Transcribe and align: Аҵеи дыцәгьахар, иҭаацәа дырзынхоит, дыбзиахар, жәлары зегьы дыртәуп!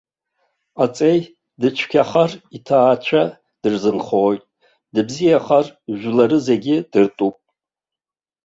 Аҵеи 0.83 1.19
дыцәгьахар, 1.59 2.31
иҭаацәа 2.55 3.23
дырзынхоит, 3.61 4.41
дыбзиахар, 4.93 5.65
жәлары 5.99 6.37
зегьы 6.47 6.75
дыртәуп! 6.91 7.35